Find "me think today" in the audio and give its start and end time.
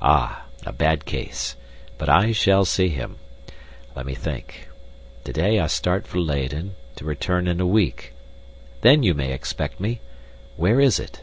4.06-5.58